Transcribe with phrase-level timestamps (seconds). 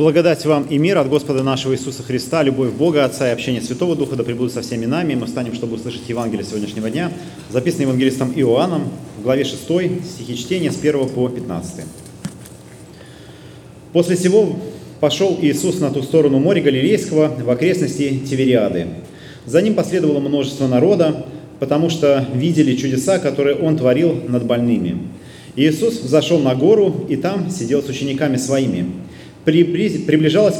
[0.00, 3.94] Благодать вам и мир от Господа нашего Иисуса Христа, любовь Бога, Отца и общение Святого
[3.94, 5.14] Духа да пребудут со всеми нами.
[5.14, 7.12] Мы станем, чтобы услышать Евангелие сегодняшнего дня,
[7.50, 11.84] записанное евангелистом Иоанном в главе 6, стихи чтения с 1 по 15.
[13.92, 14.56] После всего
[15.00, 18.86] пошел Иисус на ту сторону моря Галилейского в окрестности Тивериады.
[19.44, 21.26] За ним последовало множество народа,
[21.58, 24.96] потому что видели чудеса, которые Он творил над больными.
[25.56, 28.86] Иисус зашел на гору и там сидел с учениками своими–
[29.44, 30.56] Приближалась,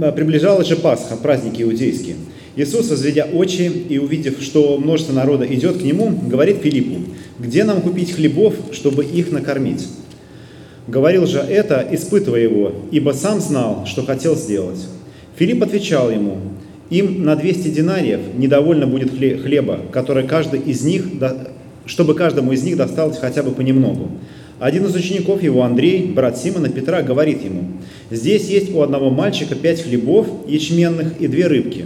[0.00, 2.16] э, приближалась же Пасха, праздники иудейские.
[2.56, 7.00] Иисус, возведя очи и увидев, что множество народа идет к Нему, говорит Филиппу,
[7.38, 9.88] «Где нам купить хлебов, чтобы их накормить?»
[10.86, 14.78] Говорил же это, испытывая его, ибо сам знал, что хотел сделать.
[15.36, 16.38] Филипп отвечал ему,
[16.90, 21.06] «Им на 200 динариев недовольно будет хлеба, который каждый из них,
[21.86, 24.10] чтобы каждому из них досталось хотя бы понемногу.
[24.64, 27.64] Один из учеников его, Андрей, брат Симона Петра, говорит ему,
[28.10, 31.84] «Здесь есть у одного мальчика пять хлебов ячменных и две рыбки.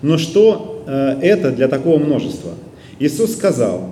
[0.00, 2.52] Но что э, это для такого множества?»
[2.98, 3.90] Иисус сказал,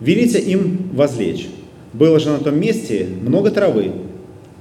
[0.00, 1.48] «Велите им возлечь».
[1.92, 3.92] Было же на том месте много травы.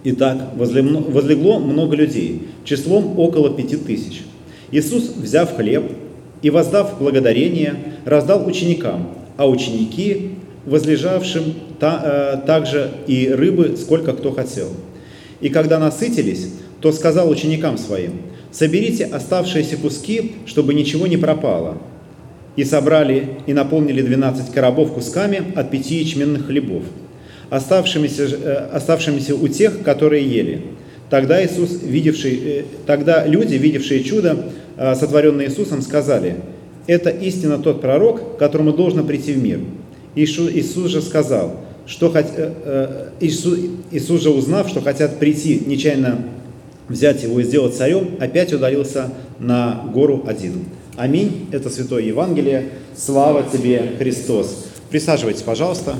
[0.03, 4.23] Итак, возлегло много людей, числом около пяти тысяч.
[4.71, 5.89] Иисус, взяв хлеб
[6.41, 10.31] и воздав благодарение, раздал ученикам, а ученики
[10.65, 11.43] возлежавшим
[11.79, 12.01] та,
[12.43, 14.69] э, также и рыбы, сколько кто хотел.
[15.41, 16.47] И когда насытились,
[16.81, 18.21] то сказал ученикам своим,
[18.51, 21.77] соберите оставшиеся куски, чтобы ничего не пропало.
[22.55, 26.83] И собрали и наполнили 12 коробов кусками от пяти ячменных хлебов,
[27.49, 30.61] оставшимися, э, оставшимися у тех, которые ели.
[31.09, 34.45] Тогда, Иисус, видевший, э, тогда люди, видевшие чудо,
[34.77, 36.35] э, сотворенное Иисусом, сказали,
[36.87, 39.59] это истинно тот пророк, которому должно прийти в мир.
[40.15, 42.25] Иисус, же сказал, что хот...
[42.35, 43.59] Э, э, Иисус,
[43.91, 46.25] Иисус же узнав, что хотят прийти нечаянно
[46.87, 50.65] взять его и сделать царем, опять удалился на гору один.
[50.95, 51.49] Аминь.
[51.51, 52.69] Это Святое Евангелие.
[52.95, 54.67] Слава тебе, Христос.
[54.89, 55.95] Присаживайтесь, пожалуйста.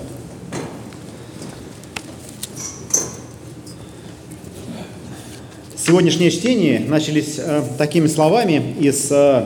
[5.76, 9.46] Сегодняшнее чтение начались э, такими словами из э,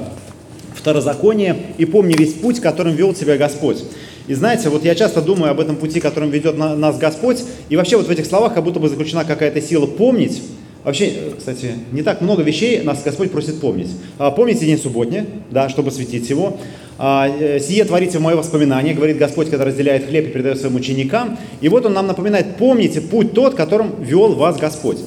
[0.73, 1.57] Второзакония.
[1.77, 3.83] «И помни весь путь, которым вел тебя Господь».
[4.29, 7.97] И знаете, вот я часто думаю об этом пути, которым ведет нас Господь, и вообще
[7.97, 10.43] вот в этих словах как будто бы заключена какая-то сила помнить.
[10.83, 13.89] Вообще, кстати, не так много вещей нас Господь просит помнить.
[14.19, 16.57] А, помните день субботний, да, чтобы светить его.
[16.99, 20.75] А, э, Сие творите в мое воспоминание, говорит Господь, когда разделяет хлеб и передает своим
[20.75, 21.39] ученикам.
[21.61, 24.99] И вот Он нам напоминает, помните путь тот, которым вел вас Господь.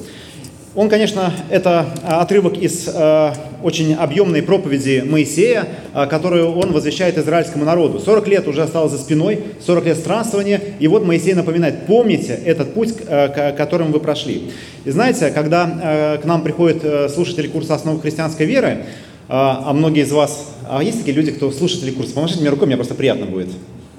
[0.75, 7.15] Он, конечно, это а, отрывок из э, очень объемной проповеди Моисея, э, которую он возвещает
[7.19, 7.99] израильскому народу.
[7.99, 12.73] 40 лет уже осталось за спиной, 40 лет странствования, и вот Моисей напоминает, помните этот
[12.73, 14.51] путь, э, которым вы прошли.
[14.83, 18.83] И знаете, когда э, к нам приходят э, слушатели курса основы христианской веры, э,
[19.27, 22.77] а многие из вас, а есть такие люди, кто слушатели курса, помашите мне рукой, мне
[22.77, 23.49] просто приятно будет.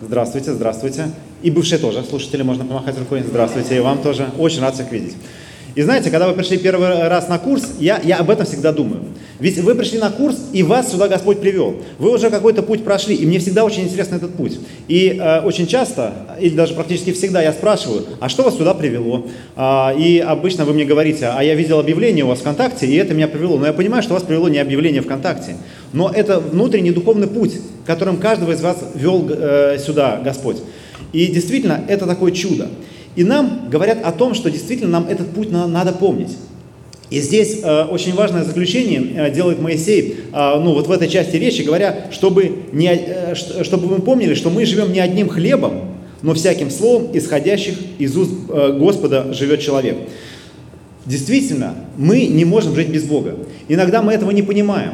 [0.00, 1.10] Здравствуйте, здравствуйте.
[1.40, 3.22] И бывшие тоже слушатели, можно помахать рукой.
[3.24, 4.30] Здравствуйте, и вам тоже.
[4.38, 5.14] Очень рад всех видеть.
[5.74, 9.02] И знаете, когда вы пришли первый раз на курс, я, я об этом всегда думаю.
[9.40, 11.76] Ведь вы пришли на курс, и вас сюда Господь привел.
[11.98, 14.60] Вы уже какой-то путь прошли, и мне всегда очень интересен этот путь.
[14.86, 19.26] И э, очень часто, или даже практически всегда я спрашиваю, а что вас сюда привело?
[19.56, 23.12] А, и обычно вы мне говорите, а я видел объявление у вас ВКонтакте, и это
[23.12, 23.58] меня привело.
[23.58, 25.56] Но я понимаю, что вас привело не объявление ВКонтакте,
[25.92, 30.58] но это внутренний духовный путь, которым каждого из вас вел э, сюда Господь.
[31.12, 32.68] И действительно, это такое чудо.
[33.16, 36.36] И нам говорят о том, что действительно нам этот путь надо помнить.
[37.10, 41.36] И здесь э, очень важное заключение э, делает Моисей, э, ну вот в этой части
[41.36, 46.70] речи, говоря, чтобы, не, чтобы мы помнили, что мы живем не одним хлебом, но всяким
[46.70, 49.96] словом, исходящих из уст Господа, живет человек.
[51.04, 53.36] Действительно, мы не можем жить без Бога.
[53.68, 54.92] Иногда мы этого не понимаем.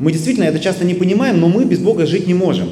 [0.00, 2.68] Мы действительно это часто не понимаем, но мы без Бога жить не можем.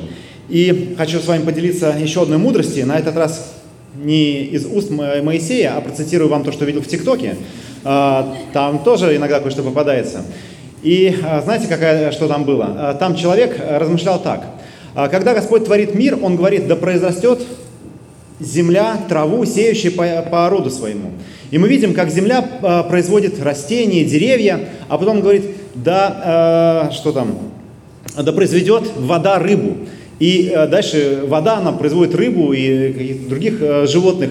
[0.48, 2.80] И хочу с вами поделиться еще одной мудрости.
[2.80, 3.59] На этот раз
[3.94, 7.36] не из уст Моисея, а процитирую вам то, что видел в ТикТоке.
[7.82, 10.22] А, там тоже иногда кое-что попадается.
[10.82, 12.74] И а, знаете, какая, что там было?
[12.76, 14.44] А, там человек размышлял так.
[14.94, 17.40] Когда Господь творит мир, Он говорит, да произрастет
[18.40, 21.12] земля, траву, сеющая по, по роду своему.
[21.52, 22.42] И мы видим, как земля
[22.88, 25.44] производит растения, деревья, а потом говорит,
[25.76, 27.38] да, что там,
[28.20, 29.76] да произведет вода рыбу.
[30.20, 34.30] И э, дальше вода, она производит рыбу и других э, животных.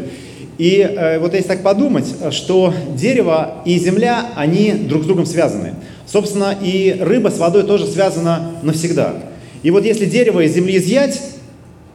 [0.60, 5.74] И э, вот если так подумать, что дерево и земля, они друг с другом связаны.
[6.06, 9.16] Собственно, и рыба с водой тоже связана навсегда.
[9.64, 11.20] И вот если дерево из земли изъять,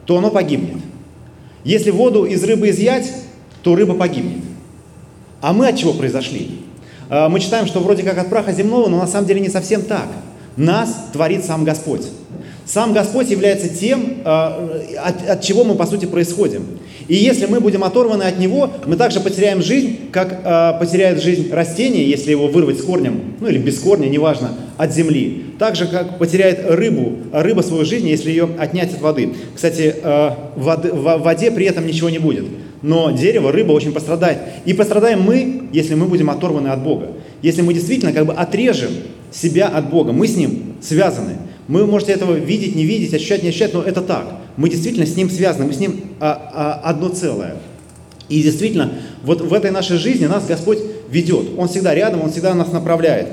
[0.06, 0.82] то оно погибнет.
[1.62, 3.10] Если воду из рыбы изъять,
[3.62, 4.42] то рыба погибнет.
[5.40, 6.60] А мы от чего произошли?
[7.08, 10.08] Мы читаем, что вроде как от праха земного, но на самом деле не совсем так.
[10.56, 12.02] Нас творит сам Господь.
[12.66, 16.62] Сам Господь является тем, э, от, от чего мы, по сути, происходим.
[17.08, 21.52] И если мы будем оторваны от Него, мы также потеряем жизнь, как э, потеряет жизнь
[21.52, 25.44] растение, если его вырвать с корнем, ну или без корня, неважно, от земли.
[25.58, 29.34] Так же, как потеряет рыбу, рыба свою жизнь, если ее отнять от воды.
[29.54, 32.46] Кстати, э, в воде при этом ничего не будет.
[32.80, 34.38] Но дерево, рыба очень пострадает.
[34.64, 37.12] И пострадаем мы, если мы будем оторваны от Бога.
[37.42, 38.90] Если мы действительно как бы отрежем
[39.30, 41.36] себя от Бога, мы с Ним связаны.
[41.68, 44.26] Мы можете этого видеть, не видеть, ощущать, не ощущать, но это так.
[44.56, 47.56] Мы действительно с Ним связаны, мы с Ним а, а, одно целое.
[48.28, 50.78] И действительно, вот в этой нашей жизни нас Господь
[51.10, 51.58] ведет.
[51.58, 53.28] Он всегда рядом, Он всегда нас направляет.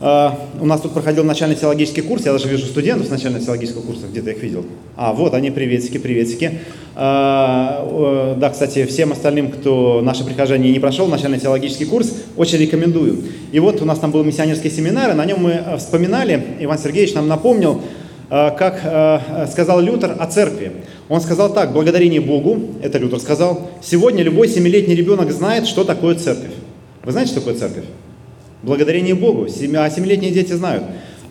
[0.00, 3.82] А, у нас тут проходил начальный теологический курс, я даже вижу студентов с начального теологического
[3.82, 4.64] курса, где-то их видел.
[4.96, 6.60] А, вот они, приветики, приветики.
[6.96, 13.22] А, да, кстати, всем остальным, кто наши прихожане не прошел начальный теологический курс, очень рекомендую.
[13.52, 16.78] И вот у нас там был миссионерский семинар, и на нем мы э, вспоминали, Иван
[16.78, 17.80] Сергеевич нам напомнил,
[18.30, 20.72] э, как э, сказал Лютер о церкви.
[21.08, 26.16] Он сказал так, благодарение Богу, это Лютер сказал, сегодня любой семилетний ребенок знает, что такое
[26.16, 26.52] церковь.
[27.04, 27.84] Вы знаете, что такое церковь?
[28.64, 29.48] Благодарение Богу, а
[29.90, 30.84] семилетние дети знают.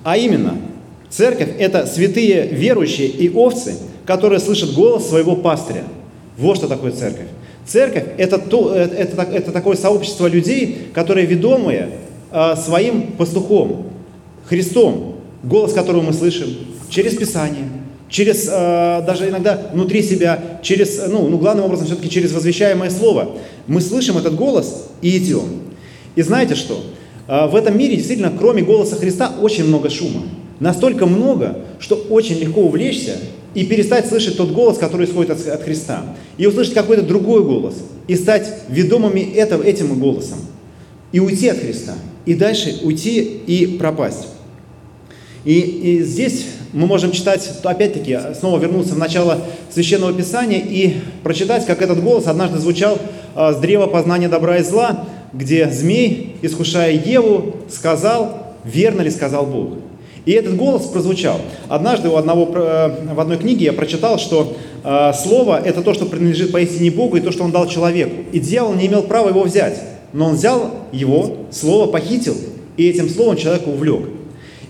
[0.03, 0.57] А именно,
[1.09, 3.75] церковь– это святые верующие и овцы,
[4.05, 5.83] которые слышат голос своего пастыря.
[6.37, 7.27] Вот что такое церковь.
[7.65, 11.89] Церковь это, то, это, это, это такое сообщество людей, которые ведомые
[12.31, 13.87] э, своим пастухом,
[14.45, 16.49] Христом, голос которого мы слышим
[16.89, 17.69] через Писание,
[18.09, 23.37] через э, даже иногда внутри себя, через, ну, ну главным образом все-таки через возвещаемое слово.
[23.67, 25.61] Мы слышим этот голос и идем.
[26.15, 26.83] И знаете что?
[27.27, 30.23] А, в этом мире действительно, кроме голоса Христа, очень много шума.
[30.59, 33.17] Настолько много, что очень легко увлечься
[33.53, 36.03] и перестать слышать тот голос, который исходит от, от Христа.
[36.37, 37.75] И услышать какой-то другой голос.
[38.07, 40.39] И стать ведомыми этим, этим голосом.
[41.11, 41.93] И уйти от Христа.
[42.25, 44.27] И дальше уйти и пропасть.
[45.45, 51.65] И, и здесь мы можем читать, опять-таки, снова вернуться в начало Священного Писания и прочитать,
[51.65, 52.97] как этот голос однажды звучал
[53.35, 59.45] а, с древа познания добра и зла, где змей, искушая Еву, сказал, верно ли сказал
[59.45, 59.73] Бог.
[60.25, 61.41] И этот голос прозвучал.
[61.67, 66.05] Однажды у одного, э, в одной книге я прочитал, что э, слово– это то, что
[66.05, 68.23] принадлежит поистине Богу, и то, что Он дал человеку.
[68.31, 69.81] И дьявол не имел права его взять.
[70.13, 72.35] Но он взял его, слово похитил,
[72.77, 74.03] и этим словом человека увлек.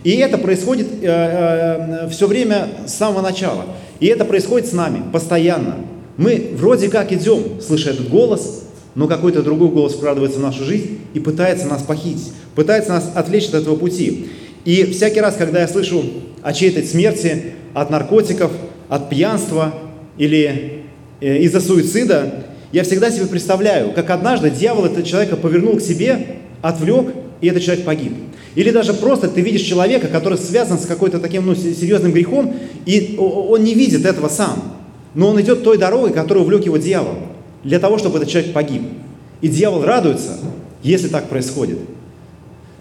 [0.04, 3.66] И это происходит э, все время с самого начала.
[4.00, 5.75] И это происходит с нами постоянно.
[6.18, 8.62] Мы вроде как идем, слыша этот голос,
[8.95, 13.48] но какой-то другой голос вкрадывается в нашу жизнь и пытается нас похитить, пытается нас отвлечь
[13.48, 14.30] от этого пути.
[14.66, 16.04] И всякий раз, когда я слышу
[16.42, 18.51] о чьей-то смерти, от наркотиков,
[18.88, 19.74] от пьянства
[20.18, 20.84] или
[21.19, 26.38] э, из-за суицида, я всегда себе представляю, как однажды дьявол этого человека повернул к себе,
[26.62, 27.07] отвлек,
[27.42, 28.13] и этот человек погиб.
[28.56, 32.56] Или даже просто ты видишь человека, который связан с какой-то таким ну, серьезным грехом,
[32.86, 34.78] и он не видит этого сам.
[35.13, 37.18] Но он идет той дорогой, которую увлек его дьявол
[37.63, 38.83] для того, чтобы этот человек погиб.
[39.42, 40.38] И дьявол радуется,
[40.81, 41.80] если так происходит.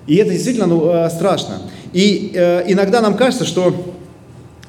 [0.07, 1.63] И это действительно ну, э, страшно.
[1.93, 3.75] И э, иногда нам кажется, что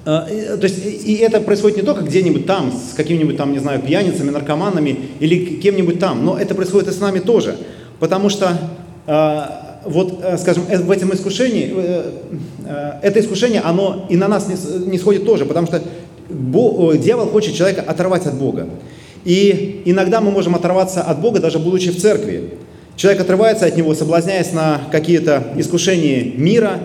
[0.06, 3.81] э, то есть, и это происходит не только где-нибудь там, с какими-нибудь там, не знаю,
[3.81, 7.57] пьяницами, наркоманами или кем-нибудь там, но это происходит и с нами тоже.
[8.00, 8.57] Потому что
[9.07, 9.42] э,
[9.86, 12.11] вот, э, скажем, э, в этом искушении, э,
[12.66, 15.81] э, это искушение, оно и на нас не, не сходит тоже, потому что
[16.30, 18.68] Бо, дьявол хочет человека оторвать от Бога.
[19.25, 22.51] И иногда мы можем оторваться от Бога, даже будучи в церкви.
[22.95, 26.80] Человек отрывается от Него, соблазняясь на какие-то искушения мира,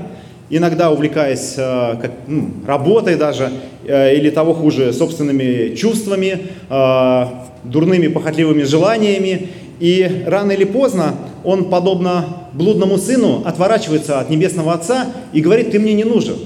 [0.49, 3.51] иногда увлекаясь э, как, ну, работой даже,
[3.87, 7.25] э, или того хуже, собственными чувствами, э,
[7.65, 9.49] дурными похотливыми желаниями.
[9.81, 11.15] И рано или поздно
[11.45, 16.37] он, подобно блудному сыну, отворачивается от Небесного Отца и говорит, ты мне не нужен.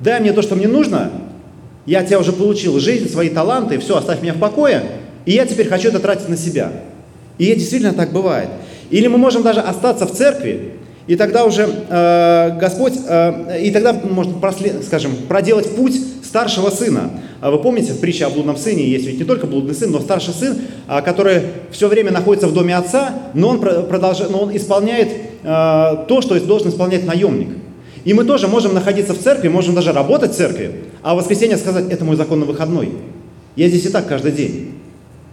[0.00, 1.10] Дай мне то, что мне нужно,
[1.86, 4.82] я тебя уже получил, жизнь, свои таланты, все, оставь меня в покое,
[5.26, 6.72] и я теперь хочу это тратить на себя.
[7.38, 8.48] И действительно так бывает.
[8.90, 10.72] Или мы можем даже остаться в церкви,
[11.06, 17.10] и тогда уже э, Господь, э, и тогда может, прослед, скажем, проделать путь старшего сына.
[17.40, 20.00] А вы помните в притче о блудном сыне, есть ведь не только блудный сын, но
[20.00, 20.56] старший сын,
[20.88, 26.04] э, который все время находится в доме отца, но он, продолжает, но он исполняет э,
[26.08, 27.48] то, что должен исполнять наемник.
[28.04, 31.56] И мы тоже можем находиться в церкви, можем даже работать в церкви, а в воскресенье
[31.56, 32.92] сказать, это мой законный выходной.
[33.56, 34.72] Я здесь и так каждый день.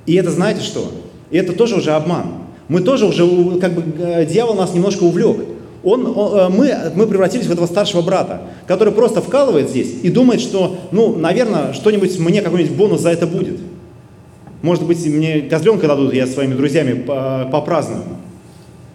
[0.05, 0.91] И это знаете что?
[1.29, 2.25] И это тоже уже обман.
[2.67, 5.37] Мы тоже уже, как бы, э, дьявол нас немножко увлек.
[5.83, 10.41] Он, э, мы, мы превратились в этого старшего брата, который просто вкалывает здесь и думает,
[10.41, 13.59] что, ну, наверное, что-нибудь мне какой-нибудь бонус за это будет.
[14.61, 17.03] Может быть, мне козленка дадут, я с своими друзьями
[17.51, 18.03] попраздную.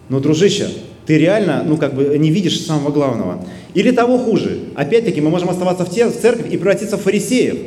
[0.09, 0.69] Но, дружище,
[1.05, 3.45] Ты реально, ну, как бы не видишь самого главного.
[3.73, 4.59] Или того хуже.
[4.75, 7.57] Опять-таки, мы можем оставаться в церкви и превратиться в фарисеев,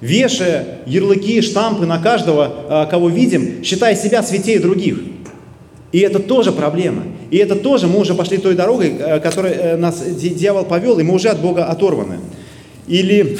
[0.00, 4.98] вешая ярлыки, штампы на каждого, а, кого видим, считая себя святее других.
[5.92, 7.04] И это тоже проблема.
[7.30, 11.02] И это тоже мы уже пошли той дорогой, э, которой э, нас дьявол повел, и
[11.02, 12.18] мы уже от Бога оторваны.
[12.88, 13.38] Или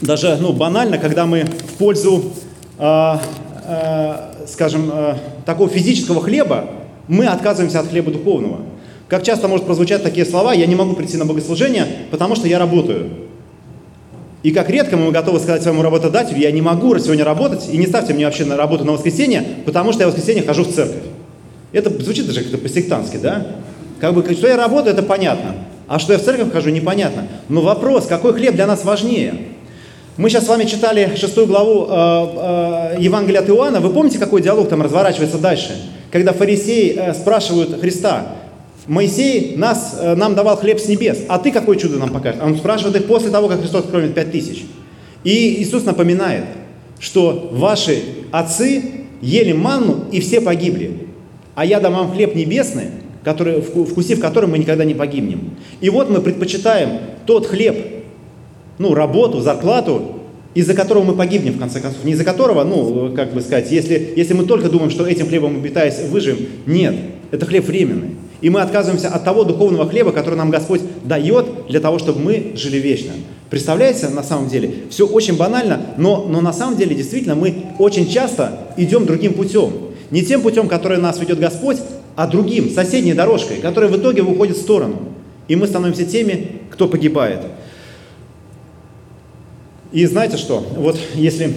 [0.00, 2.32] даже ну, банально, когда мы в пользу,
[2.78, 3.14] э,
[3.64, 4.14] э,
[4.46, 5.14] скажем, э,
[5.44, 6.70] такого физического хлеба,
[7.08, 8.60] мы отказываемся от хлеба духовного.
[9.08, 12.58] Как часто может прозвучать такие слова, я не могу прийти на богослужение, потому что я
[12.58, 13.25] работаю.
[14.46, 17.84] И как редко мы готовы сказать своему работодателю, я не могу сегодня работать, и не
[17.84, 21.02] ставьте мне вообще на работу на воскресенье, потому что я в воскресенье хожу в церковь.
[21.72, 23.44] Это звучит даже как-то по-сектантски, да?
[23.98, 25.56] Как бы, что я работаю, это понятно.
[25.88, 27.26] А что я в церковь хожу, непонятно.
[27.48, 29.34] Но вопрос, какой хлеб для нас важнее?
[30.16, 33.80] Мы сейчас с вами читали шестую главу э, э, Евангелия от Иоанна.
[33.80, 35.76] Вы помните, какой диалог там разворачивается дальше?
[36.12, 38.28] Когда фарисеи э, спрашивают Христа,
[38.88, 42.40] Моисей нас, э, нам давал хлеб с небес, а ты какое чудо нам покажешь?
[42.42, 44.64] Он спрашивает их после того, как Христос кормит пять тысяч.
[45.24, 46.44] И Иисус напоминает,
[47.00, 51.08] что ваши отцы ели манну и все погибли,
[51.54, 52.90] а я дам вам хлеб небесный,
[53.24, 55.56] который, вкусив который мы никогда не погибнем.
[55.80, 57.76] И вот мы предпочитаем тот хлеб,
[58.78, 60.12] ну, работу, зарплату,
[60.54, 62.04] из-за которого мы погибнем, в конце концов.
[62.04, 65.60] Не из-за которого, ну, как бы сказать, если, если мы только думаем, что этим хлебом
[65.60, 66.94] питаясь выживем, нет,
[67.32, 68.10] это хлеб временный.
[68.40, 72.52] И мы отказываемся от того духовного хлеба, который нам Господь дает для того, чтобы мы
[72.54, 73.12] жили вечно.
[73.48, 78.08] Представляете, на самом деле, все очень банально, но, но на самом деле действительно мы очень
[78.08, 79.72] часто идем другим путем.
[80.10, 81.78] Не тем путем, который нас ведет Господь,
[82.16, 84.96] а другим, соседней дорожкой, которая в итоге выходит в сторону.
[85.48, 87.40] И мы становимся теми, кто погибает.
[89.92, 90.66] И знаете что?
[90.76, 91.54] Вот если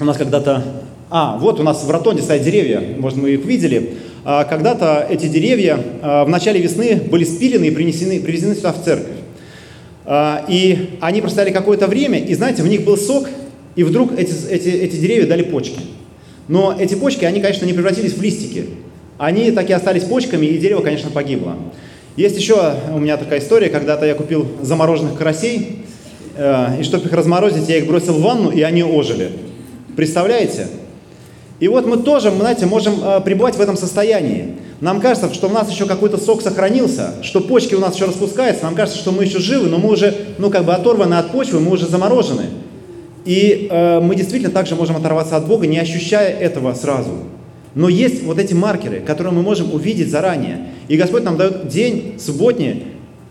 [0.00, 0.64] у нас когда-то...
[1.10, 3.96] А, вот у нас в ротонде стоят деревья, может, мы их видели.
[4.24, 8.84] А, когда-то эти деревья а, в начале весны были спилены и принесены, привезены сюда в
[8.84, 9.16] церковь.
[10.04, 13.28] А, и они простояли какое-то время, и знаете, в них был сок,
[13.76, 15.80] и вдруг эти, эти, эти деревья дали почки.
[16.48, 18.66] Но эти почки, они, конечно, не превратились в листики.
[19.16, 21.56] Они так и остались почками, и дерево, конечно, погибло.
[22.16, 25.84] Есть еще у меня такая история, когда-то я купил замороженных карасей,
[26.36, 29.30] э, и чтобы их разморозить, я их бросил в ванну, и они ожили.
[29.96, 30.66] Представляете?
[31.60, 34.56] И вот мы тоже, знаете, можем э, пребывать в этом состоянии.
[34.80, 38.64] Нам кажется, что у нас еще какой-то сок сохранился, что почки у нас еще распускаются,
[38.64, 41.60] нам кажется, что мы еще живы, но мы уже, ну, как бы оторваны от почвы,
[41.60, 42.46] мы уже заморожены.
[43.26, 47.10] И э, мы действительно также можем оторваться от Бога, не ощущая этого сразу.
[47.74, 50.68] Но есть вот эти маркеры, которые мы можем увидеть заранее.
[50.88, 52.84] И Господь нам дает день субботний,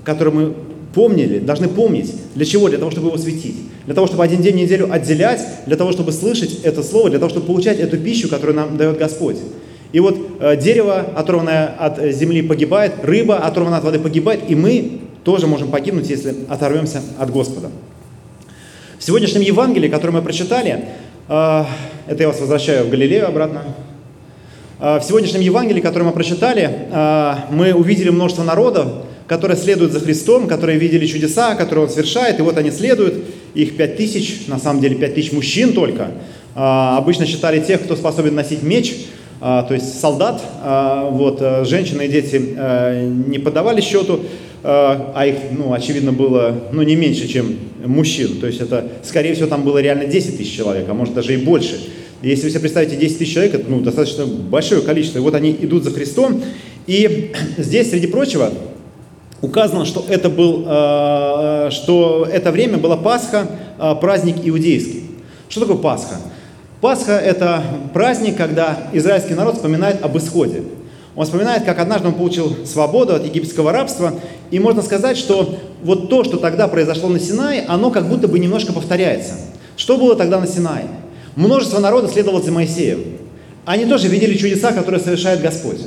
[0.03, 0.53] который мы
[0.93, 2.13] помнили, должны помнить.
[2.35, 2.69] Для чего?
[2.69, 3.55] Для того, чтобы его светить.
[3.89, 7.17] Для того, чтобы один день в неделю отделять, для того, чтобы слышать это слово, для
[7.17, 9.37] того, чтобы получать эту пищу, которую нам дает Господь.
[9.93, 14.99] И вот э, дерево, оторванное от земли, погибает, рыба, оторванная от воды, погибает, и мы
[15.23, 17.71] тоже можем погибнуть, если оторвемся от Господа.
[18.99, 20.85] В сегодняшнем Евангелии, которое мы прочитали,
[21.27, 21.63] э,
[22.05, 23.63] это я вас возвращаю в Галилею обратно,
[24.79, 28.87] э, в сегодняшнем Евангелии, которое мы прочитали, э, мы увидели множество народов,
[29.25, 33.77] которые следуют за Христом, которые видели чудеса, которые Он совершает, и вот они следуют, их
[33.77, 36.11] пять тысяч, на самом деле пять тысяч мужчин только.
[36.55, 38.95] А, обычно считали тех, кто способен носить меч,
[39.41, 42.35] а, то есть солдат, а, вот, женщины и дети
[43.27, 44.21] не подавали счету,
[44.61, 48.41] а их, ну, очевидно, было ну, не меньше, чем мужчин.
[48.41, 51.37] То есть это, скорее всего, там было реально 10 тысяч человек, а может даже и
[51.37, 51.79] больше.
[52.21, 55.19] Если вы себе представите 10 тысяч человек, это ну, достаточно большое количество.
[55.19, 56.43] И вот они идут за Христом.
[56.87, 58.51] И здесь, среди прочего,
[59.41, 65.03] указано, что это, был, э, что это время было Пасха, э, праздник иудейский.
[65.47, 66.15] Что такое Пасха?
[66.81, 70.63] Пасха– это праздник, когда израильский народ вспоминает об исходе.
[71.15, 74.13] Он вспоминает, как однажды он получил свободу от египетского рабства,
[74.51, 78.39] и можно сказать, что вот то, что тогда произошло на Синае, оно как будто бы
[78.39, 79.33] немножко повторяется.
[79.75, 80.87] Что было тогда на Синае?
[81.35, 83.17] Множество народа следовало за Моисеем.
[83.65, 85.79] Они тоже видели чудеса, которые совершает Господь.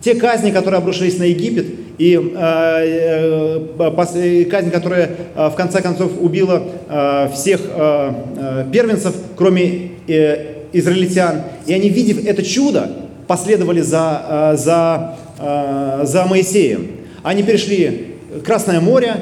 [0.00, 1.66] Те казни, которые обрушились на Египет,
[2.00, 9.14] и э, э, казнь, которая э, в конце концов убила э, всех э, э, первенцев,
[9.36, 12.90] кроме э, израильтян, и они, видев это чудо,
[13.26, 16.86] последовали за, э, за, э, за Моисеем.
[17.22, 18.14] Они перешли
[18.46, 19.16] Красное море,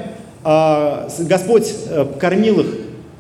[0.45, 2.67] э, Господь э, кормил их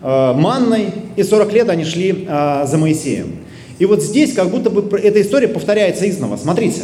[0.02, 3.34] э, манной, и 40 лет они шли э, за Моисеем.
[3.80, 6.36] И вот здесь как будто бы эта история повторяется изнова.
[6.36, 6.82] Смотрите,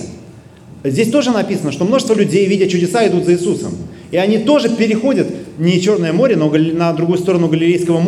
[0.85, 3.73] Здесь тоже написано, что множество людей, видя чудеса, идут за Иисусом.
[4.11, 5.27] И они тоже переходят
[5.59, 7.99] не Черное море, но на другую сторону Галилейского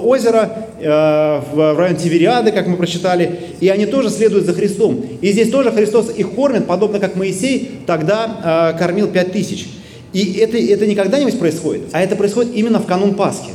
[0.00, 5.04] озера, э, в район Тивериады, как мы прочитали, и они тоже следуют за Христом.
[5.20, 9.66] И здесь тоже Христос их кормит, подобно как Моисей тогда э, кормил пять тысяч.
[10.14, 13.50] И это, это не когда-нибудь происходит, а это происходит именно в канун Пасхи.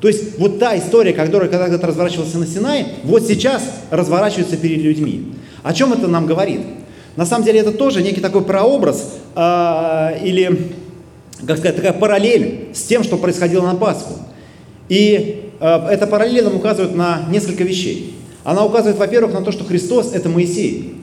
[0.00, 5.32] То есть вот та история, которая когда-то разворачивалась на Синае, вот сейчас разворачивается перед людьми.
[5.64, 6.60] О чем это нам говорит?
[7.16, 10.70] На самом деле это тоже некий такой прообраз э, или,
[11.46, 14.14] как сказать, такая параллель с тем, что происходило на Пасху.
[14.88, 18.14] И э, эта параллель нам указывает на несколько вещей.
[18.44, 20.95] Она указывает, во-первых, на то, что Христос– это Моисей.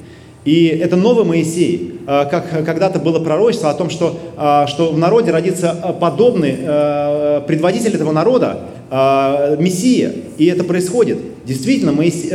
[0.46, 4.98] И это новый Моисей, э, как когда-то было пророчество о том, что, э, что в
[4.98, 8.60] народе родится подобный э, предводитель этого народа,
[9.58, 10.12] Мессия.
[10.38, 11.18] И это происходит.
[11.46, 12.30] Действительно, Моисей,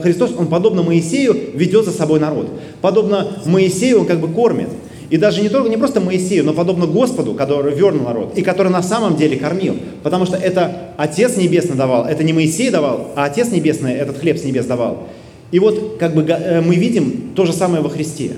[0.00, 2.46] Христос, Он подобно Моисею ведет за собой народ.
[2.80, 4.68] Подобно Моисею Он как бы кормит.
[5.10, 8.70] И даже не, только, не просто Моисею, но подобно Господу, который вернул народ, и который
[8.70, 9.76] на самом деле кормил.
[10.04, 14.38] Потому что это Отец Небесный давал, это не Моисей давал, а Отец Небесный этот хлеб
[14.38, 15.08] с небес давал.
[15.50, 18.32] И вот как бы э, мы видим то же самое во Христе.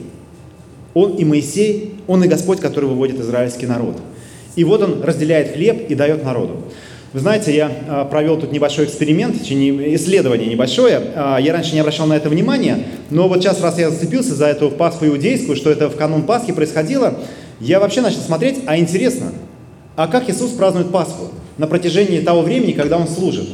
[0.94, 3.96] Он и Моисей, он и Господь, который выводит израильский народ.
[4.56, 6.64] И вот он разделяет хлеб и дает народу.
[7.12, 11.00] Вы знаете, я а, провел тут небольшой эксперимент, исследование небольшое.
[11.16, 14.46] А, я раньше не обращал на это внимания, но вот сейчас, раз я зацепился за
[14.46, 17.18] эту Пасху иудейскую, что это в канун Пасхи происходило,
[17.58, 19.32] я вообще начал смотреть, а интересно,
[19.96, 23.48] а как Иисус празднует Пасху на протяжении того времени, когда Он служит?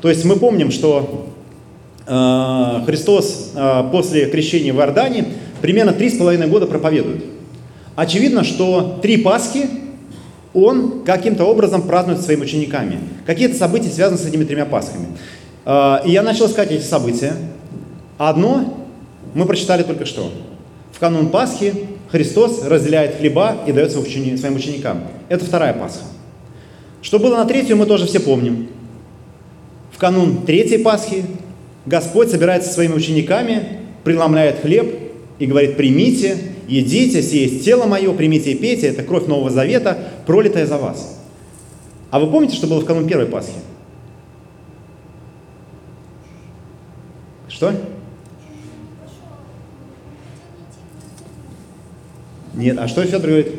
[0.00, 1.28] То есть мы помним, что
[2.08, 3.52] Христос
[3.92, 5.26] после крещения в Иордане
[5.60, 7.22] примерно три с половиной года проповедует.
[7.96, 9.68] Очевидно, что три Пасхи
[10.54, 12.98] он каким-то образом празднует своими учениками.
[13.26, 15.08] Какие-то события связаны с этими тремя Пасхами.
[15.66, 17.34] А, и я начал искать эти события.
[18.16, 18.86] Одно
[19.34, 20.32] мы прочитали только что.
[20.92, 21.74] В канун Пасхи
[22.10, 25.02] Христос разделяет хлеба и дает своим ученикам.
[25.28, 26.04] Это вторая Пасха.
[27.02, 28.68] Что было на третью, мы тоже все помним.
[29.92, 31.24] В канун третьей Пасхи
[31.88, 33.62] Господь собирается со своими учениками,
[34.04, 34.94] преломляет хлеб
[35.38, 36.36] и говорит, примите
[36.68, 41.18] едите, сие есть тело мое, примите и пейте, это кровь Нового Завета, пролитая за вас.
[42.10, 43.52] А вы помните, что было в канун первой Пасхи?
[47.48, 47.72] Что?
[52.54, 53.52] Нет, а что Федор говорит?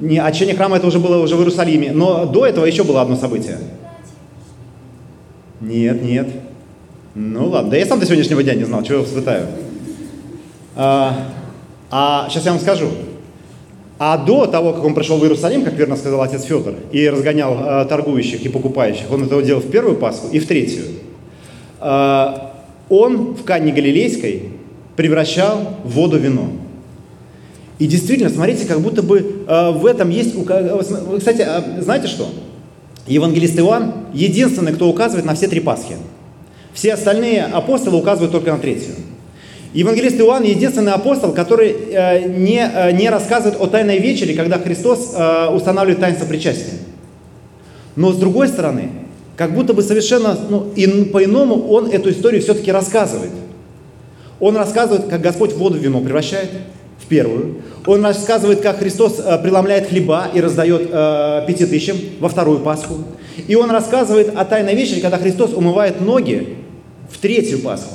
[0.00, 3.16] Не, очение храма это уже было уже в Иерусалиме, но до этого еще было одно
[3.16, 3.58] событие.
[5.60, 6.28] Нет, нет.
[7.14, 9.46] Ну ладно, да я сам до сегодняшнего дня не знал, чего я вспытаю.
[10.76, 11.30] А,
[11.90, 12.88] а сейчас я вам скажу.
[13.98, 17.56] А до того, как он пришел в Иерусалим, как верно сказал отец Федор, и разгонял
[17.58, 20.84] а, торгующих и покупающих, он этого делал в первую Пасху и в третью.
[21.80, 22.54] А,
[22.88, 24.50] он в Канне Галилейской
[24.94, 26.50] превращал воду в вино.
[27.80, 30.34] И действительно, смотрите, как будто бы а, в этом есть...
[31.18, 32.28] Кстати, а, знаете что?
[33.08, 35.96] Евангелист Иоанн единственный, кто указывает на все три Пасхи.
[36.72, 38.94] Все остальные апостолы указывают только на третью.
[39.72, 45.12] Евангелист Иоанн единственный апостол, который э, не, э, не рассказывает о Тайной вечере, когда Христос
[45.14, 46.78] э, устанавливает таинство причастия.
[47.96, 48.90] Но с другой стороны,
[49.36, 53.30] как будто бы совершенно ну, и, по-иному он эту историю все-таки рассказывает.
[54.40, 56.50] Он рассказывает, как Господь воду в вино превращает,
[56.98, 57.62] в первую.
[57.86, 62.96] Он рассказывает, как Христос э, преломляет хлеба и раздает э, пяти тысячам во вторую Пасху.
[63.46, 66.56] И он рассказывает о Тайной вечере, когда Христос умывает ноги
[67.10, 67.94] в третью Пасху.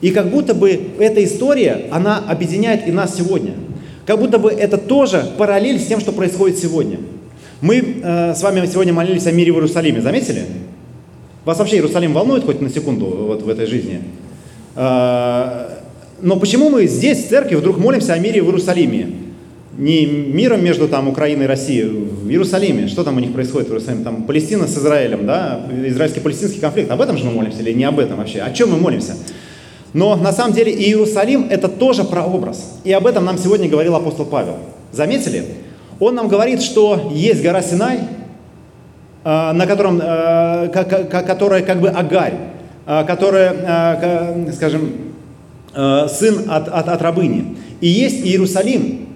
[0.00, 3.54] И как будто бы эта история, она объединяет и нас сегодня.
[4.04, 6.98] Как будто бы это тоже параллель с тем, что происходит сегодня.
[7.60, 10.44] Мы э, с вами сегодня молились о мире в Иерусалиме, заметили?
[11.44, 14.00] Вас вообще Иерусалим волнует хоть на секунду вот в этой жизни?
[14.74, 15.71] Э,
[16.22, 19.08] но почему мы здесь, в церкви, вдруг молимся о мире в Иерусалиме?
[19.76, 22.86] Не миром между там, Украиной и Россией, в Иерусалиме.
[22.86, 24.04] Что там у них происходит в Иерусалиме?
[24.04, 25.66] Там Палестина с Израилем, да?
[25.86, 26.90] Израильский-палестинский конфликт.
[26.92, 28.40] Об этом же мы молимся или не об этом вообще?
[28.40, 29.16] О чем мы молимся?
[29.94, 32.80] Но на самом деле Иерусалим это тоже прообраз.
[32.84, 34.58] И об этом нам сегодня говорил апостол Павел.
[34.92, 35.44] Заметили?
[35.98, 37.98] Он нам говорит, что есть гора Синай,
[39.24, 42.34] э, на котором, э, которая как бы Агарь,
[42.86, 45.11] э, которая, скажем,
[45.74, 47.56] сын от, от, от рабыни.
[47.80, 49.08] И есть Иерусалим,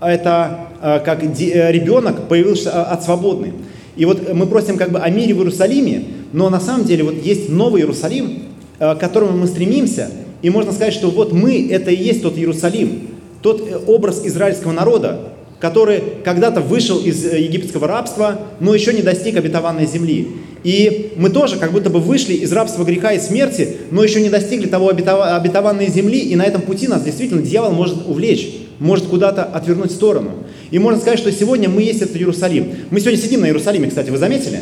[0.00, 3.52] это как ребенок появился от свободный.
[3.96, 7.14] И вот мы просим как бы о мире в Иерусалиме, но на самом деле вот
[7.22, 10.10] есть новый Иерусалим, Э, к которому мы стремимся.
[10.40, 13.08] И можно сказать, что вот мы– это и есть тот Иерусалим,
[13.42, 15.20] тот э, образ израильского народа,
[15.58, 20.28] который когда-то вышел из э, египетского рабства, но еще не достиг обетованной земли.
[20.62, 24.28] И мы тоже как будто бы вышли из рабства греха и смерти, но еще не
[24.28, 29.42] достигли того обетованной земли, и на этом пути нас действительно дьявол может увлечь, может куда-то
[29.44, 30.32] отвернуть в сторону.
[30.70, 32.72] И можно сказать, что сегодня мы есть этот Иерусалим.
[32.90, 34.60] Мы сегодня сидим на Иерусалиме, кстати, вы заметили?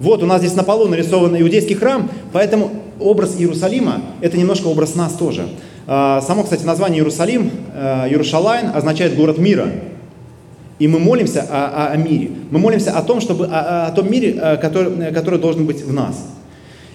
[0.00, 4.94] Вот у нас здесь на полу нарисован иудейский храм, поэтому образ Иерусалима– это немножко образ
[4.94, 5.46] нас тоже.
[5.86, 7.50] А, само, кстати, название Иерусалим,
[8.08, 9.68] Иерушалайн, означает город мира.
[10.78, 12.30] И мы молимся о, о, о мире.
[12.50, 16.16] Мы молимся о том, чтобы, о, о том мире, который, который должен быть в нас.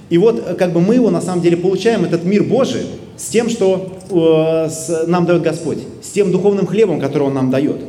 [0.09, 2.81] И вот как бы мы его на самом деле получаем, этот мир Божий,
[3.15, 7.51] с тем, что э, с, нам дает Господь, с тем духовным хлебом, который Он нам
[7.51, 7.81] дает.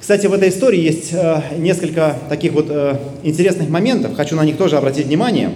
[0.00, 4.56] Кстати, в этой истории есть э, несколько таких вот э, интересных моментов, хочу на них
[4.56, 5.50] тоже обратить внимание.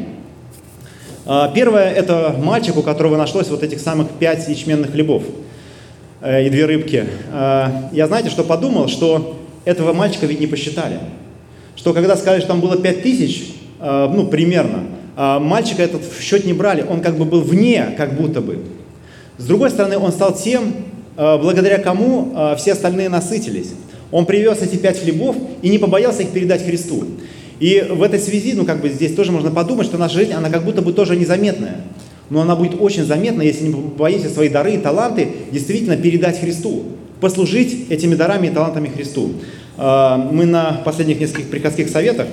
[1.27, 5.25] Э, первое– это мальчик, у которого нашлось вот этих самых пять ячменных хлебов
[6.23, 7.05] э, и две рыбки.
[7.33, 10.99] Э, я, знаете, что подумал, что этого мальчика ведь не посчитали.
[11.77, 14.85] Что когда сказали, что там было пять тысяч, э, ну, примерно,
[15.17, 18.59] э, мальчика этот в счет не брали, он как бы был вне, как будто бы.
[19.39, 20.75] С другой стороны, он стал тем,
[21.17, 23.73] э, благодаря кому все остальные насытились.
[24.11, 27.05] Он привез эти пять хлебов и не побоялся их передать Христу.
[27.61, 30.49] И в этой связи, ну как бы здесь тоже можно подумать, что наша жизнь, она
[30.51, 31.83] как будто бы тоже незаметная.
[32.31, 36.85] Но она будет очень заметна, если не боитесь свои дары и таланты действительно передать Христу,
[37.21, 39.33] послужить этими дарами и талантами Христу.
[39.77, 42.27] А, мы на последних нескольких приходских советах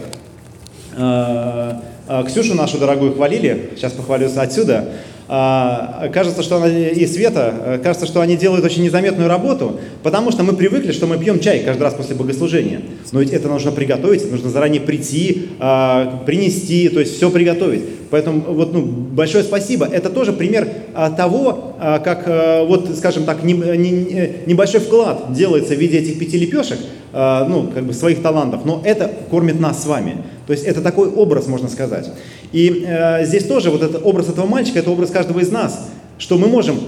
[0.96, 4.90] а, а, Ксюшу нашу дорогую хвалили, сейчас похвалюсь отсюда,
[5.28, 10.44] кажется, что она и Света, э, кажется, что они делают очень незаметную работу, потому что
[10.44, 12.82] мы привыкли, что мы пьем чай каждый раз после богослужения.
[13.12, 17.84] Но ведь это нужно приготовить, нужно заранее прийти, а, принести, то есть все приготовить.
[18.10, 19.86] Поэтому вот, ну, большое спасибо.
[19.86, 26.00] Это тоже пример а, того, как, э, вот, скажем так, небольшой вклад делается в виде
[26.00, 26.80] этих пяти лепешек,
[27.14, 30.18] ну, как бы своих талантов, но это кормит нас с вами.
[30.48, 32.10] То есть это такой образ, можно сказать.
[32.54, 36.38] И э, здесь тоже вот этот образ этого мальчика, это образ каждого из нас, что
[36.38, 36.80] мы можем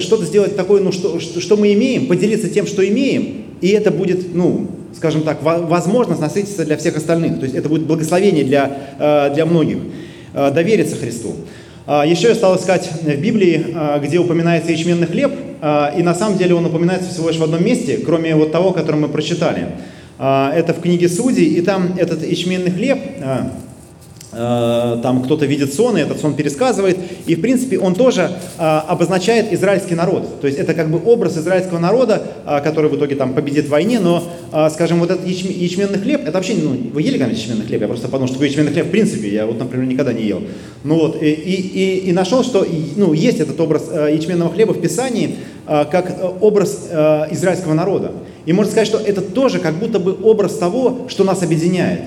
[0.00, 3.90] что-то сделать такое, ну, что, что, что мы имеем, поделиться тем, что имеем, и это
[3.90, 7.38] будет, ну, скажем так, возможность насытиться для всех остальных.
[7.38, 9.78] То есть это будет благословение для, э, для многих.
[10.32, 11.34] Э, довериться Христу.
[11.86, 13.66] Э, еще я стал искать в Библии,
[14.02, 15.32] где упоминается ячменный хлеб,
[15.96, 18.96] и на самом деле он упоминается всего лишь в одном месте, кроме вот того, который
[18.96, 19.68] мы прочитали.
[20.18, 23.50] Э, это в книге Судей, и там этот ячменный хлеб, э,
[24.36, 29.52] Э, там кто-то видит сон, и этот сон пересказывает, и в принципе он тоже обозначает
[29.52, 32.22] израильский народ, то есть это как бы образ израильского народа,
[32.64, 34.24] который в итоге там победит в войне, но,
[34.72, 38.08] скажем, вот этот ячменный хлеб, это вообще, ну, вы ели когда ячменный хлеб, я просто
[38.08, 38.86] подумал, что такое ячменный хлеб.
[38.86, 40.42] В принципе, я вот, например, никогда не ел,
[40.82, 45.36] ну вот, и, и, и нашел, что, ну, есть этот образ ячменного хлеба в Писании,
[45.66, 46.88] как образ
[47.30, 48.12] израильского народа,
[48.46, 52.02] и можно сказать, что это тоже как будто бы образ того, что нас объединяет,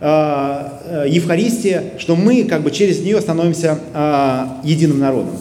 [0.00, 3.78] э, Евхаристия, что мы как бы через нее становимся
[4.62, 5.36] единым народом.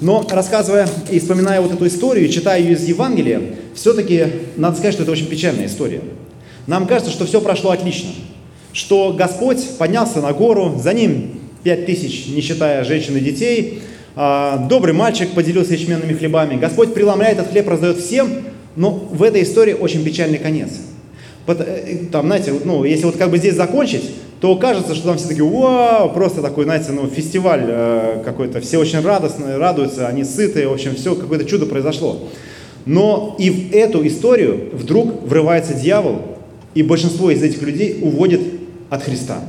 [0.00, 3.40] Но рассказывая и вспоминая вот эту историю, читая ее из Евангелия,
[3.74, 6.00] все-таки надо сказать, что это очень печальная история.
[6.66, 8.10] Нам кажется, что все прошло отлично,
[8.72, 13.82] что Господь поднялся на гору, за ним пять тысяч, не считая женщин и детей,
[14.14, 18.28] добрый мальчик поделился ячменными хлебами, Господь преломляет этот хлеб, раздает всем,
[18.76, 20.70] но в этой истории очень печальный конец–
[21.46, 25.28] Э, там, знаете, ну, если вот как бы здесь закончить, то кажется, что там все
[25.28, 30.68] такие, вау, просто такой, знаете, ну, фестиваль э, какой-то, все очень радостные, радуются, они сытые,
[30.68, 32.18] в общем, все, какое-то чудо произошло.
[32.86, 36.22] Но и в эту историю вдруг врывается дьявол,
[36.74, 38.40] и большинство из этих людей уводит
[38.90, 39.40] от Христа.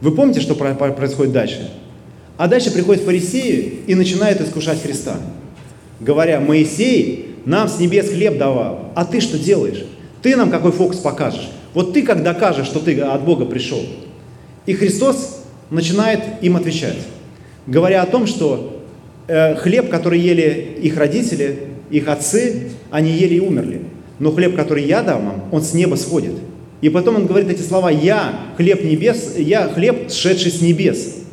[0.00, 1.70] Вы помните, что происходит дальше?
[2.36, 5.16] А дальше приходят фарисеи и начинают искушать Христа,
[6.00, 9.84] говоря, Моисей нам с небес хлеб давал, а ты что делаешь?
[10.22, 11.50] Ты нам какой фокус покажешь?
[11.74, 13.80] Вот ты как докажешь, что ты от Бога пришел?
[14.66, 16.96] И Христос начинает им отвечать,
[17.66, 18.82] говоря о том, что
[19.28, 21.58] э, хлеб, который ели их родители,
[21.90, 23.82] их отцы, они ели и умерли.
[24.18, 26.34] Но хлеб, который я дам вам, он с неба сходит.
[26.80, 31.23] И потом он говорит эти слова, я хлеб небес, я хлеб, сшедший с небес.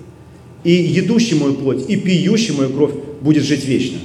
[0.63, 3.97] И едущий мою плоть, и пьющий мою кровь будет жить вечно.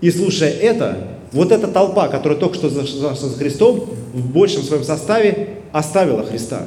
[0.00, 4.84] И слушая это, вот эта толпа, которая только что зашла за Христом, в большем своем
[4.84, 6.62] составе оставила Христа.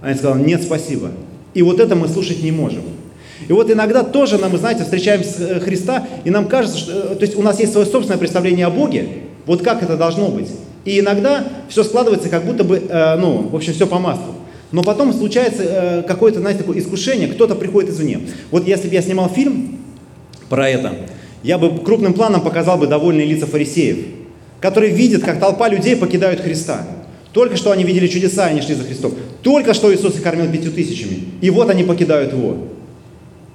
[0.00, 1.10] Они сказали, нет, спасибо.
[1.54, 2.82] И вот это мы слушать не можем.
[3.46, 7.22] И вот иногда тоже нам, знаете, встречаем э, Христа, и нам кажется, что э, то
[7.24, 9.08] есть у нас есть свое собственное представление о Боге,
[9.46, 10.48] вот как это должно быть.
[10.84, 14.34] И иногда все складывается как будто бы, э, ну, в общем, все по маслу.
[14.70, 18.20] Но потом случается э, какое-то, знаете, такое искушение, кто-то приходит извне.
[18.50, 19.78] Вот если бы я снимал фильм
[20.48, 20.94] про это,
[21.42, 23.98] я бы крупным планом показал бы довольные лица фарисеев,
[24.60, 26.86] которые видят, как толпа людей покидают Христа.
[27.32, 29.14] Только что они видели чудеса, они шли за Христом.
[29.42, 31.20] Только что Иисус их кормил пятью тысячами.
[31.40, 32.68] И вот они покидают его.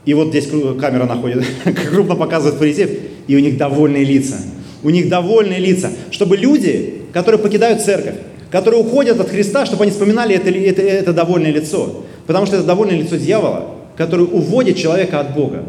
[0.05, 0.47] И вот здесь
[0.79, 1.45] камера находит,
[1.89, 2.89] крупно показывает фарисеев,
[3.27, 4.35] и у них довольные лица.
[4.83, 5.91] У них довольные лица.
[6.11, 8.15] Чтобы люди, которые покидают церковь,
[8.53, 12.03] которые уходят от Христа, чтобы они вспоминали это, это, это довольное лицо.
[12.27, 15.63] Потому что это довольное лицо дьявола, который уводит человека от Бога.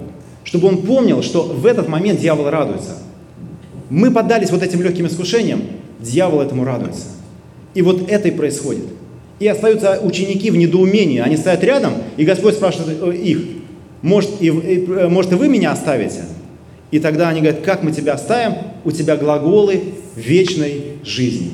[0.45, 2.99] Чтобы он помнил, что в этот момент дьявол радуется.
[3.89, 5.63] Мы поддались вот этим легким искушениям,
[5.99, 7.07] дьявол этому радуется.
[7.73, 8.85] И вот это и происходит.
[9.39, 11.21] И остаются ученики в недоумении.
[11.21, 13.39] Они стоят рядом, и Господь спрашивает э, их,
[14.03, 16.21] может и, э, может, и вы меня оставите?
[16.91, 18.57] И тогда они говорят, как мы тебя оставим?
[18.85, 19.81] У тебя глаголы
[20.17, 21.53] вечной жизни.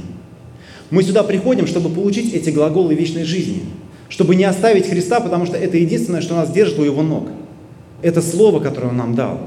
[0.90, 3.62] Мы сюда приходим, чтобы получить эти глаголы вечной жизни.
[4.09, 7.29] Чтобы не оставить Христа, потому что это единственное, что нас держит у Его ног.
[8.03, 9.38] Это Слово, которое Он нам дал.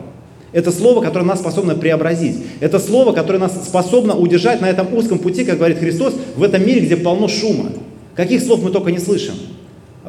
[0.53, 2.38] Это слово, которое нас способно преобразить.
[2.60, 6.65] Это слово, которое нас способно удержать на этом узком пути, как говорит Христос, в этом
[6.65, 7.71] мире, где полно шума.
[8.15, 9.34] Каких слов мы только не слышим.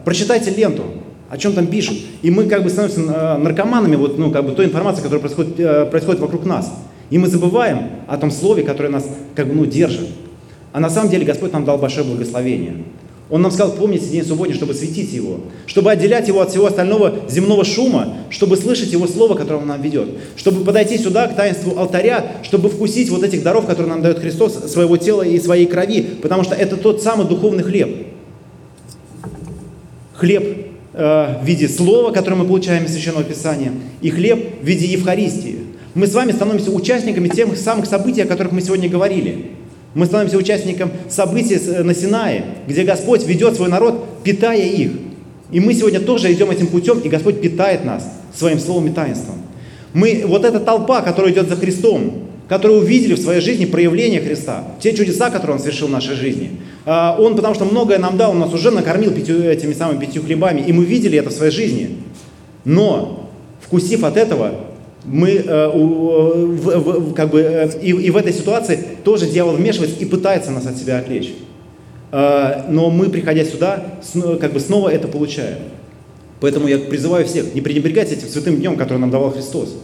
[0.05, 0.83] Прочитайте ленту,
[1.31, 1.97] о чем там пишут.
[2.20, 5.59] И мы как бы становимся э, наркоманами вот, ну, как бы той информации, которая происходит,
[5.59, 6.70] э, происходит вокруг нас.
[7.09, 10.09] И мы забываем о том слове, которое нас как бы, ну, держит.
[10.74, 12.78] А на самом деле Господь нам дал большое благословение.
[13.30, 17.14] Он нам сказал, помните день субботний, чтобы светить его, чтобы отделять его от всего остального
[17.30, 21.78] земного шума, чтобы слышать его слово, которое он нам ведет, чтобы подойти сюда, к таинству
[21.78, 26.08] алтаря, чтобы вкусить вот этих даров, которые нам дает Христос, своего тела и своей крови,
[26.20, 28.08] потому что это тот самый духовный хлеб.
[30.14, 34.87] Хлеб э, в виде слова, которое мы получаем из Священного Писания, и хлеб в виде
[34.87, 35.58] Евхаристии.
[35.94, 39.52] Мы с вами становимся участниками тех самых событий, о которых мы сегодня говорили.
[39.94, 44.90] Мы становимся участником событий на Синае, где Господь ведет свой народ, питая их.
[45.52, 48.04] И мы сегодня тоже идем этим путем, и Господь питает нас
[48.35, 49.37] своим словом и таинством.
[49.92, 54.64] Мы, вот эта толпа, которая идет за Христом, которые увидели в своей жизни проявление Христа,
[54.80, 56.61] те чудеса, которые Он совершил в нашей жизни.
[56.85, 60.22] А, он, потому что многое нам дал, Он нас уже накормил пятью, этими самыми пятью
[60.22, 61.98] хлебами, и мы видели это в своей жизни.
[62.64, 63.30] Но,
[63.61, 64.57] вкусив от этого,
[65.05, 69.97] мы э, в, в, как бы, э, и, и в этой ситуации тоже дьявол вмешивается
[69.99, 71.35] и пытается нас от себя отвлечь.
[72.11, 73.99] Э, но мы, приходя сюда,
[74.40, 75.59] как бы снова это получаем.
[76.40, 79.77] Поэтому я призываю всех, не пренебрегать этим святым днем, который нам давал Христос,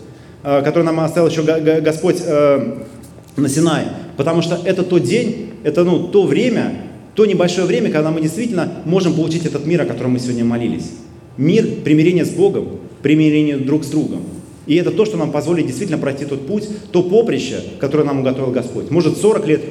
[0.43, 1.43] который нам оставил еще
[1.81, 3.89] Господь на Синае.
[4.19, 6.73] Потому что это тот день, это ну, то время,
[7.15, 10.91] то небольшое время, когда мы действительно можем получить этот мир, о котором мы сегодня молились.
[11.39, 14.23] Мир, примирение с Богом, примирение друг с другом.
[14.71, 18.53] И это то, что нам позволит действительно пройти тот путь, то поприще, которое нам уготовил
[18.53, 18.89] Господь.
[18.89, 19.65] Может 40 лет,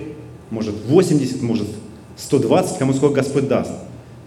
[0.49, 1.67] может 80, может
[2.17, 3.71] 120, кому сколько Господь даст.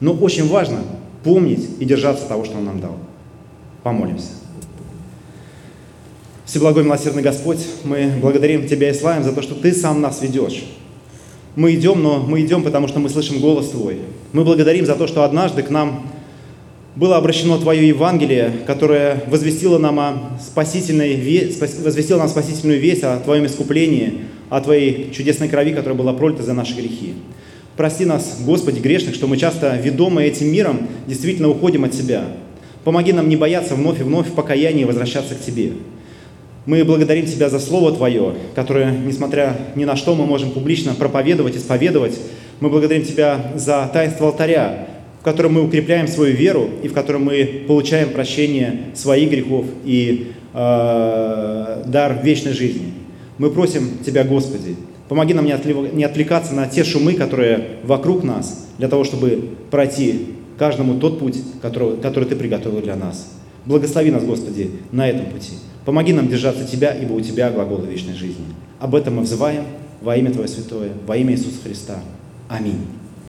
[0.01, 0.79] Но очень важно
[1.25, 2.97] помнить и держаться того, что Он нам дал.
[3.83, 4.31] Помолимся.
[6.47, 10.65] Всеблагой милосердный Господь, мы благодарим Тебя и славим за то, что Ты сам нас ведешь.
[11.55, 13.99] Мы идем, но мы идем, потому что мы слышим голос Твой.
[14.33, 16.12] Мы благодарим за то, что однажды к нам
[16.94, 21.16] было обращено Твое Евангелие, которое возвестило нам, о спасительной,
[21.83, 26.52] возвестило нам спасительную весть о Твоем искуплении, о Твоей чудесной крови, которая была пролита за
[26.52, 27.14] наши грехи.
[27.76, 32.24] Прости нас, Господи, грешных, что мы часто, ведомы этим миром, действительно уходим от Тебя.
[32.85, 35.72] Помоги нам не бояться вновь и вновь в покаянии возвращаться к Тебе.
[36.66, 41.57] Мы благодарим Тебя за Слово Твое, которое, несмотря ни на что, мы можем публично проповедовать,
[41.57, 42.20] исповедовать.
[42.61, 44.88] Мы благодарим Тебя за таинство алтаря,
[45.23, 50.33] в котором мы укрепляем свою веру и в котором мы получаем прощение своих грехов и
[50.53, 52.93] э, дар вечной жизни.
[53.39, 54.75] Мы просим Тебя, Господи,
[55.09, 60.27] помоги нам не отвлекаться на те шумы, которые вокруг нас, для того, чтобы пройти
[60.59, 63.31] каждому тот путь, который, который Ты приготовил для нас.
[63.65, 65.53] Благослови нас, Господи, на этом пути.
[65.85, 68.45] Помоги нам держаться Тебя, ибо у Тебя глаголы вечной жизни.
[68.81, 69.67] Об этом мы взываем
[70.01, 72.01] во имя Твое святое, во имя Иисуса Христа.
[72.49, 73.02] Аминь.